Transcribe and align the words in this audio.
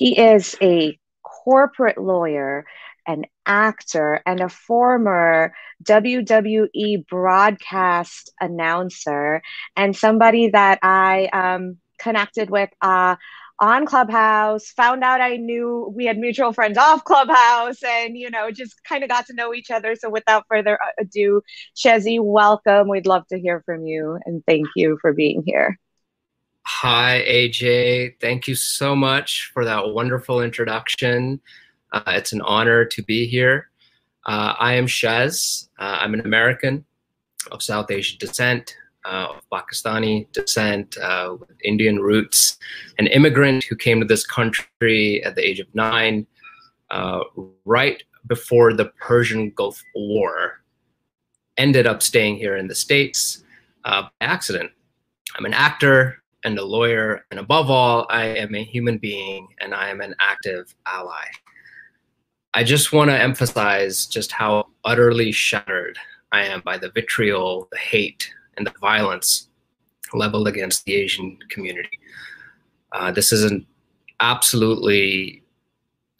He 0.00 0.18
is 0.18 0.56
a 0.62 0.98
corporate 1.22 1.98
lawyer, 1.98 2.64
an 3.06 3.26
actor, 3.44 4.22
and 4.24 4.40
a 4.40 4.48
former 4.48 5.52
WWE 5.84 7.06
broadcast 7.06 8.32
announcer, 8.40 9.42
and 9.76 9.94
somebody 9.94 10.48
that 10.48 10.78
I 10.82 11.28
um, 11.34 11.76
connected 11.98 12.48
with. 12.48 12.70
Uh, 12.80 13.16
on 13.58 13.84
Clubhouse, 13.84 14.70
found 14.70 15.04
out 15.04 15.20
I 15.20 15.36
knew 15.36 15.92
we 15.94 16.06
had 16.06 16.16
mutual 16.16 16.54
friends 16.54 16.78
off 16.78 17.04
Clubhouse 17.04 17.82
and, 17.82 18.16
you 18.16 18.30
know, 18.30 18.50
just 18.50 18.82
kind 18.84 19.04
of 19.04 19.10
got 19.10 19.26
to 19.26 19.34
know 19.34 19.52
each 19.52 19.70
other. 19.70 19.94
So 19.96 20.08
without 20.08 20.46
further 20.48 20.78
ado, 20.98 21.42
Shezi, 21.76 22.18
welcome. 22.22 22.88
We'd 22.88 23.04
love 23.06 23.26
to 23.26 23.38
hear 23.38 23.62
from 23.66 23.84
you 23.84 24.18
and 24.24 24.42
thank 24.46 24.66
you 24.76 24.96
for 25.02 25.12
being 25.12 25.42
here. 25.44 25.78
Hi, 26.78 27.22
AJ. 27.26 28.20
Thank 28.20 28.48
you 28.48 28.54
so 28.54 28.96
much 28.96 29.50
for 29.52 29.66
that 29.66 29.88
wonderful 29.88 30.40
introduction. 30.40 31.38
Uh, 31.92 32.00
it's 32.06 32.32
an 32.32 32.40
honor 32.42 32.86
to 32.86 33.02
be 33.02 33.26
here. 33.26 33.68
Uh, 34.24 34.54
I 34.58 34.74
am 34.74 34.86
Shaz. 34.86 35.68
Uh, 35.78 35.98
I'm 36.00 36.14
an 36.14 36.20
American 36.20 36.86
of 37.50 37.62
South 37.62 37.90
Asian 37.90 38.18
descent 38.18 38.76
uh, 39.04 39.26
of 39.30 39.42
Pakistani 39.52 40.30
descent 40.32 40.96
uh, 40.96 41.36
with 41.38 41.50
Indian 41.64 41.98
roots, 41.98 42.56
an 42.98 43.08
immigrant 43.08 43.64
who 43.64 43.76
came 43.76 44.00
to 44.00 44.06
this 44.06 44.24
country 44.24 45.22
at 45.22 45.34
the 45.34 45.46
age 45.46 45.60
of 45.60 45.66
nine, 45.74 46.26
uh, 46.90 47.20
right 47.66 48.02
before 48.26 48.72
the 48.72 48.86
Persian 48.86 49.50
Gulf 49.50 49.82
War, 49.94 50.62
ended 51.58 51.86
up 51.86 52.00
staying 52.00 52.36
here 52.36 52.56
in 52.56 52.68
the 52.68 52.74
States 52.74 53.42
by 53.84 54.08
accident. 54.22 54.70
I'm 55.36 55.44
an 55.44 55.54
actor 55.54 56.20
and 56.44 56.58
a 56.58 56.64
lawyer, 56.64 57.24
and 57.30 57.38
above 57.38 57.70
all, 57.70 58.06
I 58.10 58.24
am 58.24 58.54
a 58.54 58.64
human 58.64 58.98
being 58.98 59.48
and 59.60 59.74
I 59.74 59.88
am 59.88 60.00
an 60.00 60.14
active 60.20 60.74
ally. 60.86 61.24
I 62.54 62.64
just 62.64 62.92
want 62.92 63.10
to 63.10 63.20
emphasize 63.20 64.06
just 64.06 64.32
how 64.32 64.66
utterly 64.84 65.32
shattered 65.32 65.98
I 66.32 66.44
am 66.44 66.62
by 66.62 66.78
the 66.78 66.90
vitriol, 66.90 67.68
the 67.70 67.78
hate, 67.78 68.32
and 68.56 68.66
the 68.66 68.74
violence 68.80 69.48
leveled 70.12 70.48
against 70.48 70.84
the 70.84 70.94
Asian 70.94 71.38
community. 71.48 71.98
Uh, 72.92 73.12
this 73.12 73.32
is 73.32 73.44
an 73.44 73.66
absolutely 74.20 75.42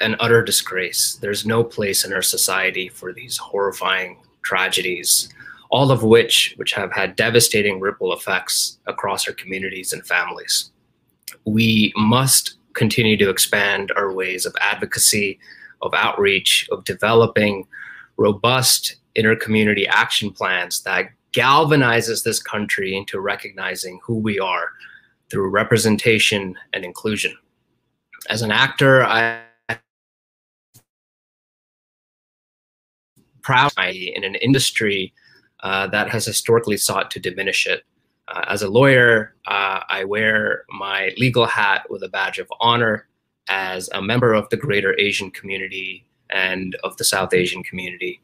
an 0.00 0.16
utter 0.18 0.42
disgrace. 0.42 1.18
There's 1.20 1.44
no 1.44 1.62
place 1.62 2.04
in 2.04 2.12
our 2.12 2.22
society 2.22 2.88
for 2.88 3.12
these 3.12 3.36
horrifying 3.36 4.18
tragedies, 4.42 5.28
all 5.70 5.90
of 5.90 6.02
which 6.02 6.54
which 6.56 6.72
have 6.72 6.92
had 6.92 7.16
devastating 7.16 7.80
ripple 7.80 8.12
effects 8.12 8.78
across 8.86 9.26
our 9.26 9.34
communities 9.34 9.92
and 9.92 10.06
families. 10.06 10.70
We 11.44 11.92
must 11.96 12.56
continue 12.74 13.16
to 13.16 13.30
expand 13.30 13.92
our 13.96 14.12
ways 14.12 14.46
of 14.46 14.54
advocacy, 14.60 15.38
of 15.82 15.94
outreach, 15.94 16.68
of 16.70 16.84
developing 16.84 17.66
robust 18.16 18.96
inter-community 19.14 19.86
action 19.88 20.30
plans 20.30 20.82
that 20.82 21.10
galvanizes 21.32 22.24
this 22.24 22.42
country 22.42 22.96
into 22.96 23.20
recognizing 23.20 24.00
who 24.04 24.16
we 24.18 24.38
are 24.38 24.70
through 25.30 25.48
representation 25.48 26.56
and 26.72 26.84
inclusion. 26.84 27.36
As 28.28 28.42
an 28.42 28.50
actor, 28.50 29.04
I 29.04 29.42
proud 33.42 33.72
in 33.78 34.24
an 34.24 34.34
industry 34.36 35.12
uh, 35.62 35.86
that 35.88 36.08
has 36.08 36.24
historically 36.24 36.76
sought 36.76 37.10
to 37.10 37.20
diminish 37.20 37.66
it. 37.66 37.84
Uh, 38.28 38.44
as 38.48 38.62
a 38.62 38.68
lawyer, 38.68 39.34
uh, 39.46 39.80
I 39.88 40.04
wear 40.04 40.64
my 40.70 41.12
legal 41.18 41.46
hat 41.46 41.90
with 41.90 42.02
a 42.02 42.08
badge 42.08 42.38
of 42.38 42.48
honor 42.60 43.06
as 43.48 43.88
a 43.92 44.00
member 44.00 44.32
of 44.32 44.48
the 44.50 44.56
greater 44.56 44.98
Asian 44.98 45.30
community 45.30 46.06
and 46.30 46.76
of 46.84 46.96
the 46.96 47.04
South 47.04 47.34
Asian 47.34 47.62
community. 47.62 48.20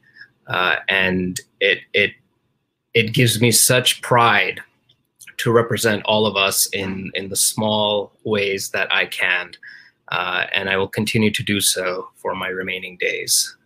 Uh, 0.46 0.76
and 0.88 1.40
it, 1.60 1.80
it 1.92 2.12
it 2.94 3.12
gives 3.12 3.40
me 3.40 3.50
such 3.50 4.00
pride 4.00 4.60
to 5.38 5.52
represent 5.52 6.02
all 6.04 6.24
of 6.24 6.36
us 6.36 6.66
in 6.66 7.10
in 7.14 7.28
the 7.28 7.36
small 7.36 8.12
ways 8.24 8.70
that 8.70 8.90
I 8.92 9.06
can, 9.06 9.52
uh, 10.08 10.46
and 10.54 10.70
I 10.70 10.76
will 10.76 10.88
continue 10.88 11.32
to 11.32 11.42
do 11.42 11.60
so 11.60 12.08
for 12.14 12.34
my 12.36 12.48
remaining 12.48 12.96
days. 12.96 13.56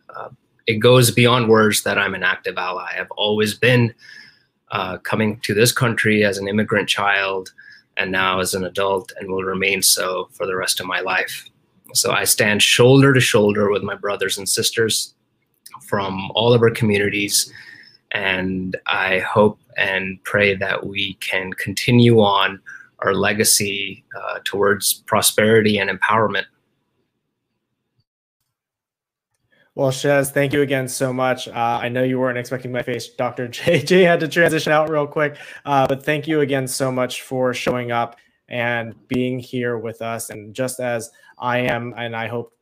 It 0.70 0.78
goes 0.78 1.10
beyond 1.10 1.48
words 1.48 1.82
that 1.82 1.98
I'm 1.98 2.14
an 2.14 2.22
active 2.22 2.56
ally. 2.56 2.92
I've 2.98 3.10
always 3.12 3.54
been 3.54 3.94
uh, 4.70 4.98
coming 4.98 5.40
to 5.40 5.54
this 5.54 5.72
country 5.72 6.24
as 6.24 6.38
an 6.38 6.48
immigrant 6.48 6.88
child, 6.88 7.52
and 7.96 8.12
now 8.12 8.40
as 8.40 8.54
an 8.54 8.64
adult, 8.64 9.12
and 9.18 9.30
will 9.30 9.42
remain 9.42 9.82
so 9.82 10.28
for 10.32 10.46
the 10.46 10.56
rest 10.56 10.80
of 10.80 10.86
my 10.86 11.00
life. 11.00 11.46
So 11.92 12.12
I 12.12 12.24
stand 12.24 12.62
shoulder 12.62 13.12
to 13.12 13.20
shoulder 13.20 13.70
with 13.70 13.82
my 13.82 13.96
brothers 13.96 14.38
and 14.38 14.48
sisters 14.48 15.14
from 15.88 16.30
all 16.34 16.52
of 16.52 16.62
our 16.62 16.70
communities 16.70 17.52
and 18.12 18.76
I 18.86 19.20
hope 19.20 19.58
and 19.76 20.22
pray 20.24 20.54
that 20.56 20.86
we 20.86 21.14
can 21.14 21.52
continue 21.52 22.20
on 22.20 22.60
our 23.00 23.14
legacy 23.14 24.04
uh, 24.16 24.40
towards 24.44 24.94
prosperity 25.06 25.78
and 25.78 25.90
empowerment. 25.90 26.44
Well, 29.76 29.90
Shez, 29.90 30.32
thank 30.32 30.52
you 30.52 30.62
again 30.62 30.88
so 30.88 31.12
much. 31.12 31.46
Uh, 31.46 31.78
I 31.82 31.88
know 31.88 32.02
you 32.02 32.18
weren't 32.18 32.38
expecting 32.38 32.72
my 32.72 32.82
face. 32.82 33.08
Dr. 33.08 33.48
JJ 33.48 34.04
had 34.06 34.20
to 34.20 34.28
transition 34.28 34.72
out 34.72 34.90
real 34.90 35.06
quick, 35.06 35.36
uh, 35.64 35.86
but 35.86 36.04
thank 36.04 36.26
you 36.26 36.40
again 36.40 36.66
so 36.66 36.90
much 36.90 37.22
for 37.22 37.54
showing 37.54 37.92
up 37.92 38.16
and 38.48 38.94
being 39.06 39.38
here 39.38 39.78
with 39.78 40.02
us. 40.02 40.30
And 40.30 40.54
just 40.54 40.80
as 40.80 41.10
I 41.38 41.58
am, 41.58 41.94
and 41.96 42.16
I 42.16 42.26
hope 42.26 42.52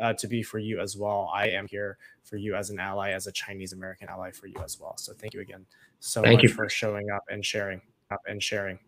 uh, 0.00 0.12
to 0.14 0.28
be 0.28 0.42
for 0.42 0.58
you 0.58 0.78
as 0.80 0.96
well, 0.96 1.30
I 1.34 1.48
am 1.48 1.66
here 1.66 1.96
for 2.22 2.36
you 2.36 2.54
as 2.54 2.68
an 2.68 2.78
ally, 2.78 3.12
as 3.12 3.26
a 3.26 3.32
Chinese 3.32 3.72
American 3.72 4.08
ally 4.08 4.30
for 4.30 4.46
you 4.46 4.56
as 4.62 4.78
well. 4.78 4.96
So 4.98 5.14
thank 5.14 5.32
you 5.32 5.40
again 5.40 5.64
so 6.00 6.22
thank 6.22 6.36
much 6.36 6.42
you. 6.44 6.48
for 6.50 6.68
showing 6.68 7.10
up 7.10 7.24
and 7.28 7.44
sharing 7.44 7.80
up 8.10 8.20
and 8.26 8.42
sharing. 8.42 8.78